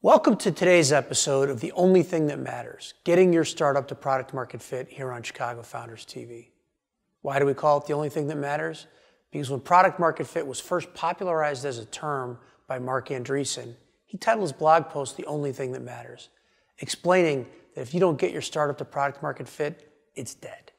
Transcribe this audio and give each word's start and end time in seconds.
Welcome 0.00 0.36
to 0.36 0.52
today's 0.52 0.92
episode 0.92 1.50
of 1.50 1.58
The 1.58 1.72
Only 1.72 2.04
Thing 2.04 2.28
That 2.28 2.38
Matters 2.38 2.94
Getting 3.02 3.32
Your 3.32 3.44
Startup 3.44 3.88
to 3.88 3.96
Product 3.96 4.32
Market 4.32 4.62
Fit 4.62 4.86
here 4.88 5.10
on 5.10 5.24
Chicago 5.24 5.60
Founders 5.62 6.06
TV. 6.06 6.50
Why 7.22 7.40
do 7.40 7.46
we 7.46 7.52
call 7.52 7.78
it 7.78 7.86
The 7.88 7.94
Only 7.94 8.08
Thing 8.08 8.28
That 8.28 8.36
Matters? 8.36 8.86
Because 9.32 9.50
when 9.50 9.58
product 9.58 9.98
market 9.98 10.28
fit 10.28 10.46
was 10.46 10.60
first 10.60 10.94
popularized 10.94 11.64
as 11.64 11.78
a 11.78 11.84
term 11.84 12.38
by 12.68 12.78
Marc 12.78 13.08
Andreessen, 13.08 13.74
he 14.06 14.16
titled 14.16 14.42
his 14.42 14.52
blog 14.52 14.88
post 14.88 15.16
The 15.16 15.26
Only 15.26 15.50
Thing 15.50 15.72
That 15.72 15.82
Matters, 15.82 16.28
explaining 16.78 17.48
that 17.74 17.80
if 17.80 17.92
you 17.92 17.98
don't 17.98 18.20
get 18.20 18.30
your 18.30 18.40
startup 18.40 18.78
to 18.78 18.84
product 18.84 19.20
market 19.20 19.48
fit, 19.48 19.92
it's 20.14 20.32
dead. 20.32 20.70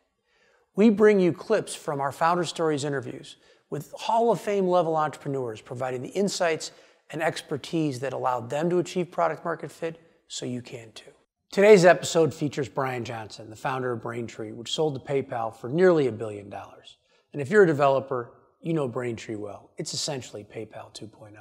We 0.77 0.89
bring 0.89 1.19
you 1.19 1.33
clips 1.33 1.75
from 1.75 1.99
our 1.99 2.13
Founder 2.13 2.45
Stories 2.45 2.85
interviews 2.85 3.35
with 3.69 3.91
Hall 3.91 4.31
of 4.31 4.39
Fame 4.39 4.69
level 4.69 4.95
entrepreneurs, 4.95 5.59
providing 5.59 6.03
the 6.03 6.07
insights 6.07 6.71
and 7.11 7.23
expertise 7.23 7.99
that 7.99 8.13
allowed 8.13 8.49
them 8.49 8.69
to 8.69 8.79
achieve 8.79 9.11
product 9.11 9.43
market 9.43 9.71
fit 9.71 9.99
so 10.27 10.45
you 10.45 10.61
can 10.61 10.91
too. 10.93 11.11
Today's 11.51 11.83
episode 11.83 12.33
features 12.33 12.69
Bryan 12.69 13.03
Johnson, 13.03 13.49
the 13.49 13.55
founder 13.55 13.91
of 13.91 14.03
Braintree, 14.03 14.51
which 14.51 14.71
sold 14.71 14.93
to 14.93 15.13
PayPal 15.13 15.55
for 15.55 15.67
nearly 15.67 16.07
a 16.07 16.11
billion 16.11 16.49
dollars. 16.49 16.97
And 17.33 17.41
if 17.41 17.49
you're 17.49 17.63
a 17.63 17.67
developer, 17.67 18.33
you 18.61 18.73
know 18.73 18.87
Braintree 18.87 19.35
well. 19.35 19.71
It's 19.77 19.93
essentially 19.93 20.43
PayPal 20.43 20.93
2.0. 20.93 21.33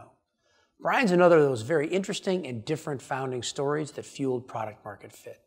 Bryan's 0.81 1.11
another 1.11 1.39
of 1.39 1.43
those 1.43 1.63
very 1.63 1.89
interesting 1.89 2.47
and 2.47 2.65
different 2.65 3.03
founding 3.03 3.43
stories 3.43 3.91
that 3.93 4.07
fueled 4.07 4.47
product 4.47 4.85
market 4.85 5.13
fit. 5.13 5.43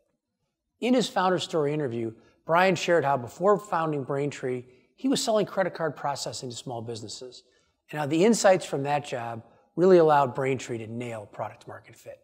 In 0.81 0.94
his 0.94 1.08
founder 1.08 1.40
story 1.40 1.74
interview, 1.74 2.14
Bryan 2.46 2.76
shared 2.76 3.06
how 3.06 3.18
before 3.18 3.58
founding 3.58 4.03
Braintree, 4.03 4.66
he 4.96 5.08
was 5.08 5.24
selling 5.24 5.46
credit 5.46 5.74
card 5.74 5.96
processing 5.96 6.50
to 6.50 6.56
small 6.56 6.81
businesses, 6.81 7.44
and 7.90 8.00
how 8.00 8.06
the 8.06 8.26
insights 8.26 8.66
from 8.66 8.84
that 8.84 9.06
job 9.06 9.44
really 9.76 9.98
allowed 9.98 10.36
Braintree 10.36 10.78
to 10.80 10.88
nail 10.88 11.28
product 11.32 11.68
market 11.68 11.96
fit. 11.96 12.20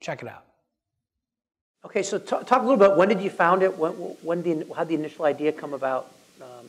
Check 0.00 0.22
it 0.22 0.28
out. 0.28 0.44
Okay, 1.84 2.02
so 2.02 2.18
talk, 2.18 2.46
talk 2.46 2.62
a 2.62 2.66
little 2.66 2.76
bit. 2.76 2.96
When 2.96 3.08
did 3.08 3.20
you 3.20 3.30
found 3.30 3.62
it? 3.62 3.76
When, 3.78 3.92
when 3.92 4.42
the, 4.42 4.66
how 4.74 4.82
did 4.82 4.88
the 4.88 4.94
initial 4.94 5.24
idea 5.24 5.52
come 5.52 5.72
about? 5.72 6.12
Um, 6.40 6.68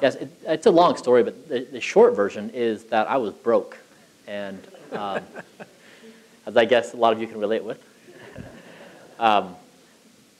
yes, 0.00 0.16
it, 0.16 0.30
it's 0.44 0.66
a 0.66 0.70
long 0.70 0.96
story, 0.96 1.22
but 1.22 1.48
the, 1.48 1.60
the, 1.70 1.80
short 1.80 2.16
version 2.16 2.50
is 2.50 2.84
that 2.86 3.08
I 3.08 3.18
was 3.18 3.32
broke, 3.32 3.78
and 4.26 4.58
um, 4.90 5.20
as 6.46 6.56
I 6.56 6.64
guess 6.64 6.92
a 6.92 6.96
lot 6.96 7.12
of 7.12 7.20
you 7.20 7.28
can 7.28 7.38
relate 7.38 7.62
with. 7.62 7.80
um, 9.20 9.54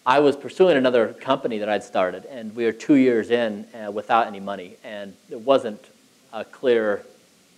I 0.05 0.19
was 0.19 0.35
pursuing 0.35 0.77
another 0.77 1.13
company 1.13 1.59
that 1.59 1.69
I'd 1.69 1.85
started, 1.85 2.25
and 2.25 2.57
we 2.57 2.65
were 2.65 2.73
two 2.73 2.97
years 2.97 3.31
in 3.31 3.67
uh, 3.73 3.93
without 3.93 4.27
any 4.27 4.41
money, 4.41 4.75
and 4.83 5.15
it 5.31 5.41
wasn't 5.41 5.81
a 6.33 6.45
clear 6.45 7.05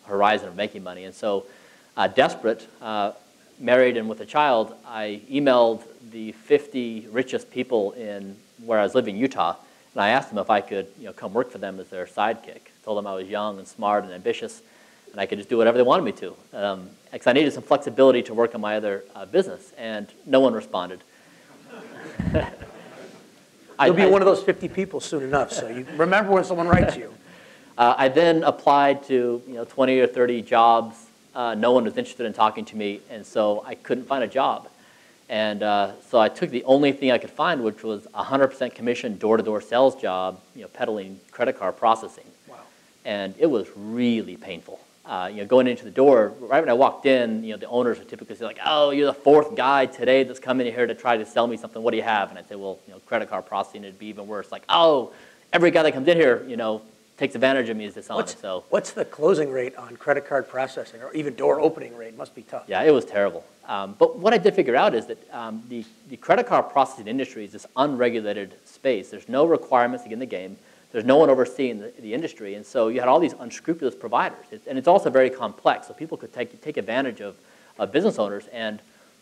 horizon 0.06 0.48
of 0.48 0.56
making 0.56 0.82
money. 0.82 1.04
And 1.04 1.14
so, 1.14 1.46
uh, 1.96 2.08
desperate, 2.08 2.66
uh, 2.82 3.12
married 3.58 3.96
and 3.96 4.08
with 4.08 4.20
a 4.20 4.26
child, 4.26 4.74
I 4.86 5.20
emailed 5.30 5.82
the 6.10 6.32
50 6.32 7.08
richest 7.10 7.50
people 7.50 7.92
in 7.92 8.36
where 8.64 8.78
I 8.78 8.82
was 8.82 8.94
living, 8.94 9.16
Utah, 9.16 9.56
and 9.94 10.02
I 10.02 10.10
asked 10.10 10.30
them 10.30 10.38
if 10.38 10.50
I 10.50 10.60
could 10.60 10.88
you 10.98 11.06
know, 11.06 11.12
come 11.12 11.32
work 11.32 11.50
for 11.50 11.58
them 11.58 11.78
as 11.80 11.88
their 11.88 12.06
sidekick. 12.06 12.60
told 12.84 12.98
them 12.98 13.06
I 13.06 13.14
was 13.14 13.28
young 13.28 13.58
and 13.58 13.66
smart 13.66 14.04
and 14.04 14.12
ambitious, 14.12 14.62
and 15.12 15.20
I 15.20 15.26
could 15.26 15.38
just 15.38 15.48
do 15.48 15.56
whatever 15.56 15.76
they 15.76 15.84
wanted 15.84 16.02
me 16.02 16.12
to. 16.12 16.34
Um, 16.52 16.90
because 17.12 17.28
I 17.28 17.32
needed 17.32 17.52
some 17.52 17.62
flexibility 17.62 18.22
to 18.24 18.34
work 18.34 18.56
on 18.56 18.60
my 18.60 18.76
other 18.76 19.04
uh, 19.14 19.24
business, 19.24 19.72
and 19.78 20.08
no 20.26 20.40
one 20.40 20.52
responded. 20.52 21.00
You'll 23.82 23.94
be 23.94 24.02
I, 24.02 24.06
one 24.06 24.20
of 24.20 24.26
those 24.26 24.42
50 24.42 24.68
people 24.68 25.00
soon 25.00 25.22
enough, 25.22 25.52
so 25.52 25.68
you 25.68 25.86
remember 25.96 26.32
when 26.32 26.44
someone 26.44 26.66
writes 26.68 26.96
you. 26.96 27.14
Uh, 27.76 27.94
I 27.98 28.08
then 28.08 28.44
applied 28.44 29.04
to 29.04 29.42
you 29.46 29.54
know 29.54 29.64
20 29.64 29.98
or 29.98 30.06
30 30.06 30.42
jobs. 30.42 30.96
Uh, 31.34 31.54
no 31.54 31.72
one 31.72 31.84
was 31.84 31.96
interested 31.96 32.26
in 32.26 32.32
talking 32.32 32.64
to 32.66 32.76
me, 32.76 33.00
and 33.10 33.26
so 33.26 33.64
I 33.66 33.74
couldn't 33.74 34.04
find 34.04 34.22
a 34.22 34.28
job. 34.28 34.68
And 35.28 35.62
uh, 35.62 35.92
so 36.10 36.20
I 36.20 36.28
took 36.28 36.50
the 36.50 36.62
only 36.64 36.92
thing 36.92 37.10
I 37.10 37.18
could 37.18 37.30
find, 37.30 37.64
which 37.64 37.82
was 37.82 38.06
a 38.14 38.22
100% 38.22 38.74
commission 38.74 39.16
door-to-door 39.18 39.60
sales 39.62 39.96
job, 39.96 40.40
you 40.54 40.62
know, 40.62 40.68
peddling 40.68 41.18
credit 41.30 41.58
card 41.58 41.76
processing. 41.76 42.26
Wow. 42.46 42.58
And 43.04 43.34
it 43.38 43.46
was 43.46 43.66
really 43.74 44.36
painful. 44.36 44.78
Uh, 45.06 45.30
you 45.32 45.38
know, 45.38 45.46
going 45.46 45.66
into 45.66 45.84
the 45.84 45.90
door, 45.90 46.34
right 46.40 46.60
when 46.60 46.68
I 46.68 46.74
walked 46.74 47.06
in, 47.06 47.42
you 47.42 47.52
know, 47.52 47.56
the 47.56 47.66
owners 47.66 47.98
would 47.98 48.08
typically 48.08 48.36
say 48.36 48.44
like, 48.44 48.60
"Oh, 48.64 48.90
you're 48.90 49.06
the 49.06 49.12
fourth 49.12 49.54
guy 49.54 49.86
today 49.86 50.22
that's 50.22 50.38
coming 50.38 50.72
here 50.72 50.86
to 50.86 50.94
try 50.94 51.16
to 51.16 51.26
sell 51.26 51.46
me 51.46 51.56
something. 51.56 51.82
What 51.82 51.90
do 51.90 51.98
you 51.98 52.02
have?" 52.04 52.30
And 52.30 52.38
I'd 52.38 52.48
say, 52.48 52.54
"Well, 52.54 52.78
you 52.86 52.94
know, 52.94 53.00
credit 53.00 53.28
card 53.28 53.44
processing. 53.44 53.84
It'd 53.84 53.98
be 53.98 54.06
even 54.06 54.26
worse. 54.26 54.50
Like, 54.50 54.62
oh, 54.68 55.12
every 55.52 55.70
guy 55.70 55.82
that 55.82 55.92
comes 55.92 56.08
in 56.08 56.16
here, 56.16 56.42
you 56.48 56.56
know, 56.56 56.80
takes 57.16 57.34
advantage 57.34 57.68
of 57.68 57.76
me 57.76 57.86
as 57.86 57.94
dishonest. 57.94 58.34
What's, 58.34 58.40
so 58.40 58.64
what's 58.70 58.90
the 58.90 59.04
closing 59.04 59.50
rate 59.50 59.76
on 59.76 59.96
credit 59.96 60.26
card 60.26 60.48
processing 60.48 61.02
or 61.02 61.12
even 61.12 61.34
door 61.34 61.60
opening 61.60 61.96
rate? 61.96 62.16
Must 62.16 62.34
be 62.34 62.42
tough. 62.42 62.64
Yeah, 62.66 62.82
it 62.82 62.90
was 62.90 63.04
terrible. 63.04 63.44
Um, 63.66 63.94
but 63.98 64.18
what 64.18 64.34
I 64.34 64.38
did 64.38 64.54
figure 64.54 64.76
out 64.76 64.94
is 64.94 65.06
that 65.06 65.18
um, 65.32 65.62
the, 65.68 65.84
the 66.08 66.16
credit 66.16 66.46
card 66.46 66.70
processing 66.70 67.06
industry 67.06 67.44
is 67.44 67.52
this 67.52 67.66
unregulated 67.76 68.54
space. 68.64 69.10
There's 69.10 69.28
no 69.28 69.46
requirements 69.46 70.02
to 70.02 70.08
get 70.08 70.14
in 70.14 70.18
the 70.18 70.26
game. 70.26 70.56
There's 70.92 71.04
no 71.04 71.16
one 71.16 71.30
overseeing 71.30 71.80
the, 71.80 71.92
the 72.00 72.14
industry. 72.14 72.54
And 72.54 72.66
so 72.66 72.88
you 72.88 73.00
had 73.00 73.08
all 73.08 73.18
these 73.20 73.34
unscrupulous 73.38 73.94
providers. 73.94 74.46
It's, 74.50 74.66
and 74.66 74.76
it's 74.78 74.88
also 74.88 75.08
very 75.08 75.30
complex. 75.30 75.88
So 75.88 75.94
people 75.94 76.18
could 76.18 76.32
take, 76.32 76.60
take 76.62 76.76
advantage 76.76 77.20
of, 77.20 77.36
of 77.78 77.90
business 77.90 78.18
owners. 78.18 78.48
And 78.52 78.80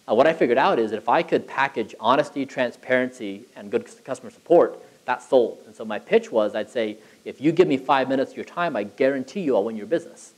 uh, 0.08 0.14
what 0.14 0.26
I 0.26 0.32
figured 0.32 0.58
out 0.58 0.78
is 0.78 0.90
that 0.90 0.96
if 0.96 1.08
I 1.08 1.22
could 1.22 1.46
package 1.46 1.94
honesty, 2.00 2.44
transparency, 2.44 3.44
and 3.54 3.70
good 3.70 3.86
customer 4.04 4.30
support, 4.30 4.82
that 5.04 5.22
sold. 5.22 5.60
And 5.66 5.74
so 5.74 5.84
my 5.84 5.98
pitch 5.98 6.30
was 6.32 6.54
I'd 6.54 6.70
say, 6.70 6.96
if 7.24 7.40
you 7.40 7.52
give 7.52 7.68
me 7.68 7.76
five 7.76 8.08
minutes 8.08 8.32
of 8.32 8.36
your 8.36 8.44
time, 8.44 8.76
I 8.76 8.84
guarantee 8.84 9.40
you 9.40 9.56
I'll 9.56 9.64
win 9.64 9.76
your 9.76 9.86
business. 9.86 10.32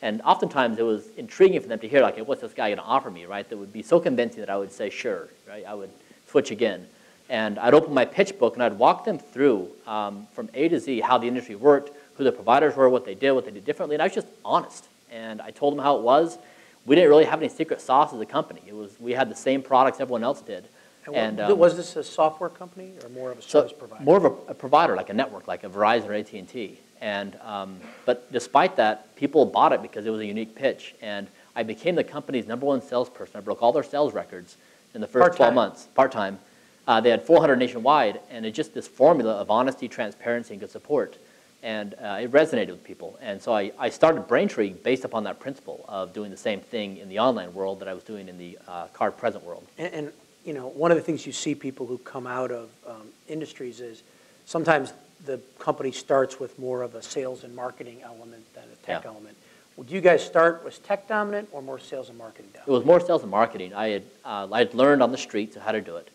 And 0.00 0.20
oftentimes 0.22 0.78
it 0.78 0.82
was 0.82 1.06
intriguing 1.16 1.60
for 1.60 1.68
them 1.68 1.78
to 1.78 1.88
hear, 1.88 2.02
like, 2.02 2.18
what's 2.18 2.40
this 2.40 2.52
guy 2.52 2.68
going 2.68 2.78
to 2.78 2.84
offer 2.84 3.10
me, 3.10 3.24
right? 3.24 3.48
That 3.48 3.56
would 3.56 3.72
be 3.72 3.82
so 3.82 4.00
convincing 4.00 4.40
that 4.40 4.50
I 4.50 4.56
would 4.56 4.72
say, 4.72 4.90
sure, 4.90 5.28
right? 5.48 5.64
I 5.64 5.74
would 5.74 5.90
switch 6.26 6.50
again. 6.50 6.86
And 7.28 7.58
I'd 7.58 7.72
open 7.72 7.94
my 7.94 8.04
pitch 8.04 8.38
book 8.38 8.54
and 8.54 8.62
I'd 8.62 8.78
walk 8.78 9.04
them 9.04 9.18
through 9.18 9.68
um, 9.86 10.26
from 10.32 10.50
A 10.54 10.68
to 10.68 10.80
Z 10.80 11.00
how 11.00 11.18
the 11.18 11.28
industry 11.28 11.54
worked, 11.54 11.96
who 12.16 12.24
the 12.24 12.32
providers 12.32 12.74
were, 12.74 12.88
what 12.88 13.04
they 13.04 13.14
did, 13.14 13.32
what 13.32 13.44
they 13.44 13.52
did 13.52 13.64
differently. 13.64 13.94
And 13.94 14.02
I 14.02 14.06
was 14.06 14.14
just 14.14 14.26
honest. 14.44 14.86
And 15.10 15.40
I 15.40 15.50
told 15.50 15.74
them 15.74 15.84
how 15.84 15.96
it 15.96 16.02
was. 16.02 16.36
We 16.84 16.96
didn't 16.96 17.10
really 17.10 17.24
have 17.24 17.38
any 17.38 17.48
secret 17.48 17.80
sauce 17.80 18.12
as 18.12 18.20
a 18.20 18.26
company. 18.26 18.60
It 18.66 18.74
was, 18.74 18.98
we 18.98 19.12
had 19.12 19.30
the 19.30 19.36
same 19.36 19.62
products 19.62 20.00
everyone 20.00 20.24
else 20.24 20.40
did. 20.40 20.64
And, 21.12 21.40
um, 21.40 21.58
was 21.58 21.76
this 21.76 21.96
a 21.96 22.04
software 22.04 22.50
company 22.50 22.92
or 23.02 23.08
more 23.08 23.32
of 23.32 23.38
a 23.38 23.42
service 23.42 23.72
so 23.72 23.76
provider? 23.76 24.04
More 24.04 24.16
of 24.16 24.24
a, 24.24 24.50
a, 24.50 24.54
provider, 24.54 24.94
like 24.94 25.10
a 25.10 25.14
network, 25.14 25.48
like 25.48 25.64
a 25.64 25.68
Verizon 25.68 26.08
or 26.08 26.14
AT&T. 26.14 26.78
And, 27.00 27.36
um, 27.42 27.80
but 28.06 28.30
despite 28.30 28.76
that, 28.76 29.14
people 29.16 29.44
bought 29.44 29.72
it 29.72 29.82
because 29.82 30.06
it 30.06 30.10
was 30.10 30.20
a 30.20 30.26
unique 30.26 30.54
pitch. 30.54 30.94
And 31.02 31.26
I 31.56 31.64
became 31.64 31.96
the 31.96 32.04
company's 32.04 32.46
number 32.46 32.66
one 32.66 32.80
salesperson. 32.80 33.36
I 33.36 33.40
broke 33.40 33.62
all 33.62 33.72
their 33.72 33.82
sales 33.82 34.14
records 34.14 34.56
in 34.94 35.00
the 35.00 35.08
first 35.08 35.36
12 35.36 35.54
months, 35.54 35.88
part-time. 35.94 36.38
Uh, 36.86 37.00
they 37.00 37.10
had 37.10 37.22
400 37.22 37.56
nationwide, 37.56 38.20
and 38.30 38.44
it's 38.44 38.56
just 38.56 38.74
this 38.74 38.88
formula 38.88 39.34
of 39.34 39.50
honesty, 39.50 39.88
transparency, 39.88 40.54
and 40.54 40.60
good 40.60 40.70
support. 40.70 41.16
And 41.62 41.94
uh, 41.94 42.18
it 42.20 42.32
resonated 42.32 42.70
with 42.70 42.82
people. 42.82 43.18
And 43.20 43.40
so 43.40 43.54
I, 43.54 43.70
I 43.78 43.88
started 43.88 44.26
Braintree 44.26 44.72
based 44.72 45.04
upon 45.04 45.24
that 45.24 45.38
principle 45.38 45.84
of 45.88 46.12
doing 46.12 46.30
the 46.30 46.36
same 46.36 46.60
thing 46.60 46.96
in 46.96 47.08
the 47.08 47.20
online 47.20 47.54
world 47.54 47.78
that 47.80 47.88
I 47.88 47.94
was 47.94 48.02
doing 48.02 48.28
in 48.28 48.36
the 48.36 48.58
uh, 48.66 48.88
card 48.88 49.16
present 49.16 49.44
world. 49.44 49.64
And, 49.78 49.94
and 49.94 50.12
you 50.44 50.52
know, 50.52 50.68
one 50.68 50.90
of 50.90 50.96
the 50.96 51.02
things 51.02 51.26
you 51.26 51.32
see 51.32 51.54
people 51.54 51.86
who 51.86 51.98
come 51.98 52.26
out 52.26 52.50
of 52.50 52.68
um, 52.86 53.08
industries 53.28 53.80
is 53.80 54.02
sometimes 54.46 54.92
the 55.24 55.38
company 55.58 55.92
starts 55.92 56.40
with 56.40 56.58
more 56.58 56.82
of 56.82 56.94
a 56.94 57.02
sales 57.02 57.44
and 57.44 57.54
marketing 57.54 58.00
element 58.02 58.44
than 58.54 58.64
a 58.64 58.86
tech 58.86 59.04
yeah. 59.04 59.10
element. 59.10 59.36
Would 59.76 59.90
you 59.90 60.00
guys 60.00 60.24
start 60.24 60.64
was 60.64 60.78
tech 60.78 61.08
dominant 61.08 61.48
or 61.52 61.62
more 61.62 61.78
sales 61.78 62.08
and 62.08 62.18
marketing 62.18 62.50
dominant? 62.52 62.68
It 62.68 62.72
was 62.72 62.84
more 62.84 63.00
sales 63.00 63.22
and 63.22 63.30
marketing. 63.30 63.72
I 63.72 63.88
had 63.88 64.02
uh, 64.24 64.48
I 64.52 64.58
had 64.60 64.74
learned 64.74 65.02
on 65.02 65.12
the 65.12 65.18
streets 65.18 65.56
how 65.56 65.72
to 65.72 65.80
do 65.80 65.96
it, 65.96 66.08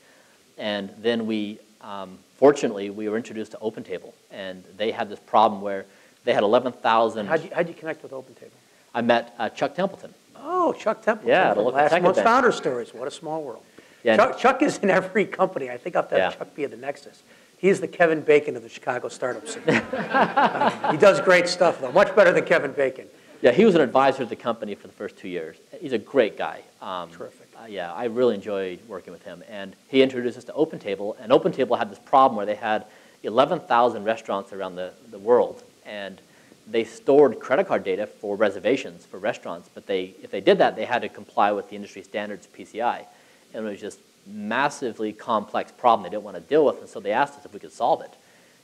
and 0.58 0.94
then 1.00 1.26
we 1.26 1.60
um, 1.82 2.20
fortunately 2.38 2.90
we 2.90 3.10
were 3.10 3.18
introduced 3.18 3.52
to 3.52 3.58
OpenTable, 3.58 4.14
and 4.30 4.64
they 4.78 4.92
had 4.92 5.10
this 5.10 5.20
problem 5.20 5.62
where 5.62 5.86
they 6.24 6.34
had 6.34 6.44
11,000. 6.44 7.26
How'd 7.26 7.44
you, 7.44 7.50
how'd 7.56 7.68
you 7.68 7.74
connect 7.74 8.04
with 8.04 8.12
OpenTable? 8.12 8.52
I 8.94 9.02
met 9.02 9.34
uh, 9.40 9.50
Chuck 9.50 9.74
Templeton. 9.74 10.14
Oh, 10.36 10.74
Chuck 10.74 11.02
Templeton. 11.02 11.30
Yeah, 11.30 11.54
the 11.54 11.62
last 11.62 12.02
month's 12.02 12.22
founder 12.22 12.52
stories. 12.52 12.94
What 12.94 13.08
a 13.08 13.12
small 13.12 13.42
world. 13.42 13.64
Yeah. 14.08 14.16
Chuck, 14.16 14.38
Chuck, 14.38 14.62
is 14.62 14.78
in 14.78 14.90
every 14.90 15.26
company. 15.26 15.70
I 15.70 15.78
think 15.78 15.98
I'll 15.98 16.04
have 16.04 16.10
to 16.12 16.16
have 16.20 16.32
yeah. 16.32 16.38
Chuck 16.38 16.56
be 16.56 16.64
at 16.64 16.72
the 16.72 16.78
Nexus. 16.78 17.24
He's 17.58 17.82
the 17.82 17.90
Kevin 17.90 18.22
Bacon 18.22 18.56
of 18.56 18.64
the 18.64 18.70
Chicago 18.70 19.10
startup 19.10 19.46
scene. 19.46 19.64
uh, 19.68 20.92
he 20.92 20.98
does 20.98 21.20
great 21.20 21.50
stuff, 21.50 21.82
though, 21.82 21.92
much 21.92 22.16
better 22.16 22.32
than 22.32 22.46
Kevin 22.46 22.72
Bacon. 22.72 23.06
Yeah, 23.42 23.52
he 23.52 23.66
was 23.66 23.76
an 23.76 23.82
advisor 23.82 24.20
to 24.20 24.26
the 24.26 24.38
company 24.38 24.76
for 24.76 24.88
the 24.88 24.94
first 24.94 25.18
two 25.18 25.28
years. 25.28 25.58
He's 25.82 25.92
a 25.92 25.98
great 25.98 26.38
guy. 26.38 26.62
Um, 26.82 27.10
Terrific. 27.12 27.50
Uh, 27.62 27.66
yeah, 27.66 27.92
I 27.94 28.06
really 28.06 28.36
enjoyed 28.36 28.80
working 28.88 29.12
with 29.12 29.24
him. 29.24 29.44
And 29.50 29.76
he 29.90 30.02
introduced 30.02 30.38
us 30.38 30.46
to 30.46 30.54
OpenTable, 30.54 31.18
and 31.20 31.34
OpenTable 31.34 31.78
had 31.78 31.92
this 31.92 32.00
problem 32.00 32.38
where 32.38 32.46
they 32.46 32.56
had 32.56 32.86
11,000 33.24 34.06
restaurants 34.06 34.54
around 34.54 34.76
the, 34.76 34.94
the 35.12 35.20
world, 35.20 35.64
and 35.86 36.22
they 36.66 36.86
stored 36.86 37.42
credit 37.42 37.68
card 37.68 37.84
data 37.84 38.08
for 38.08 38.38
reservations 38.38 39.06
for 39.06 39.20
restaurants, 39.20 39.70
but 39.74 39.86
they, 39.86 40.16
if 40.24 40.32
they 40.32 40.42
did 40.42 40.60
that, 40.60 40.78
they 40.78 40.86
had 40.86 41.02
to 41.02 41.10
comply 41.10 41.52
with 41.52 41.70
the 41.70 41.76
industry 41.76 42.04
standards 42.04 42.48
PCI 42.58 43.06
and 43.54 43.66
it 43.66 43.70
was 43.70 43.80
just 43.80 44.00
massively 44.26 45.14
complex 45.14 45.72
problem 45.72 46.04
they 46.04 46.10
didn't 46.10 46.24
want 46.24 46.36
to 46.36 46.42
deal 46.42 46.66
with, 46.66 46.80
and 46.80 46.90
so 46.90 47.00
they 47.00 47.12
asked 47.12 47.38
us 47.40 47.46
if 47.46 47.54
we 47.54 47.60
could 47.60 47.72
solve 47.72 48.02
it. 48.02 48.12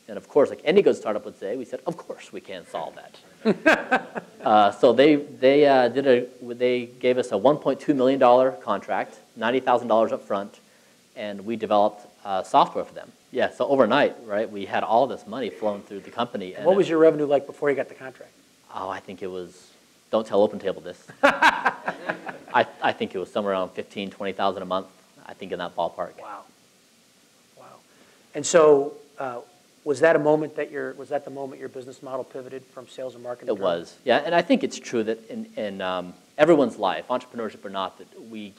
And 0.07 0.17
of 0.17 0.27
course, 0.27 0.49
like 0.49 0.59
any 0.65 0.81
good 0.81 0.95
startup 0.97 1.23
would 1.25 1.39
say, 1.39 1.55
we 1.55 1.63
said, 1.65 1.79
of 1.87 1.95
course 1.95 2.33
we 2.33 2.41
can 2.41 2.67
solve 2.67 2.95
that. 2.95 4.23
uh, 4.43 4.71
so 4.71 4.91
they, 4.91 5.15
they, 5.15 5.65
uh, 5.65 5.87
did 5.87 6.07
a, 6.07 6.53
they 6.53 6.85
gave 6.85 7.17
us 7.17 7.31
a 7.31 7.35
$1.2 7.35 7.95
million 7.95 8.19
contract, 8.61 9.15
$90,000 9.39 10.11
up 10.11 10.21
front, 10.23 10.59
and 11.15 11.45
we 11.45 11.55
developed 11.55 12.05
uh, 12.25 12.43
software 12.43 12.83
for 12.83 12.93
them. 12.93 13.11
Yeah, 13.31 13.49
so 13.49 13.65
overnight, 13.67 14.15
right, 14.25 14.49
we 14.49 14.65
had 14.65 14.83
all 14.83 15.07
this 15.07 15.25
money 15.25 15.49
flowing 15.49 15.81
through 15.83 16.01
the 16.01 16.11
company. 16.11 16.53
And 16.53 16.65
What 16.65 16.73
it- 16.73 16.77
was 16.77 16.89
your 16.89 16.99
revenue 16.99 17.25
like 17.25 17.47
before 17.47 17.69
you 17.69 17.75
got 17.75 17.87
the 17.89 17.95
contract? 17.95 18.31
Oh, 18.75 18.89
I 18.89 18.99
think 18.99 19.23
it 19.23 19.27
was, 19.27 19.69
don't 20.13 20.27
tell 20.27 20.47
OpenTable 20.47 20.83
this. 20.83 21.07
I, 21.23 22.67
I 22.83 22.91
think 22.91 23.15
it 23.15 23.17
was 23.17 23.31
somewhere 23.31 23.53
around 23.53 23.69
15, 23.69 24.11
20,000 24.11 24.61
a 24.61 24.65
month, 24.65 24.85
I 25.25 25.33
think 25.33 25.51
in 25.51 25.57
that 25.57 25.75
ballpark. 25.75 26.21
Wow. 26.21 26.43
Wow. 27.57 27.65
And 28.35 28.45
so, 28.45 28.93
uh, 29.17 29.39
was 29.83 30.01
that 30.01 30.15
a 30.15 30.19
moment 30.19 30.55
that 30.57 30.69
your, 30.69 30.93
was 30.93 31.09
that 31.09 31.25
the 31.25 31.31
moment 31.31 31.59
your 31.59 31.67
business 31.67 32.03
model 32.03 32.23
pivoted 32.23 32.63
from 32.65 32.87
sales 32.87 33.15
and 33.15 33.23
marketing? 33.23 33.55
It 33.55 33.57
to- 33.57 33.63
was, 33.63 33.97
yeah, 34.05 34.17
and 34.23 34.35
I 34.35 34.43
think 34.43 34.63
it's 34.63 34.77
true 34.77 35.03
that 35.03 35.27
in, 35.31 35.47
in 35.57 35.81
um, 35.81 36.13
everyone's 36.37 36.77
life, 36.77 37.07
entrepreneurship 37.07 37.65
or 37.65 37.71
not, 37.71 37.97
that 37.97 38.29
we, 38.29 38.53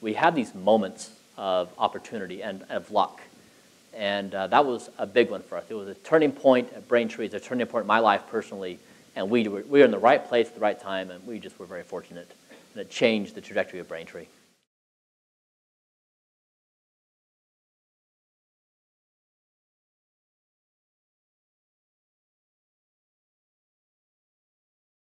we 0.00 0.14
have 0.14 0.34
these 0.34 0.54
moments 0.54 1.10
of 1.36 1.68
opportunity 1.78 2.42
and 2.42 2.64
of 2.70 2.90
luck. 2.90 3.20
And 3.92 4.34
uh, 4.34 4.46
that 4.46 4.64
was 4.64 4.88
a 4.96 5.04
big 5.04 5.28
one 5.28 5.42
for 5.42 5.58
us. 5.58 5.64
It 5.68 5.74
was 5.74 5.88
a 5.88 5.94
turning 5.94 6.32
point 6.32 6.72
at 6.74 6.88
Braintree, 6.88 7.26
it's 7.26 7.34
a 7.34 7.40
turning 7.40 7.66
point 7.66 7.82
in 7.82 7.88
my 7.88 7.98
life 7.98 8.22
personally, 8.30 8.78
and 9.16 9.30
we 9.30 9.46
were, 9.48 9.62
we 9.62 9.78
were 9.80 9.84
in 9.84 9.90
the 9.90 9.98
right 9.98 10.24
place 10.24 10.48
at 10.48 10.54
the 10.54 10.60
right 10.60 10.78
time, 10.78 11.10
and 11.10 11.26
we 11.26 11.38
just 11.38 11.58
were 11.58 11.66
very 11.66 11.82
fortunate. 11.82 12.30
And 12.72 12.80
it 12.80 12.90
changed 12.90 13.34
the 13.34 13.40
trajectory 13.40 13.80
of 13.80 13.88
Braintree. 13.88 14.26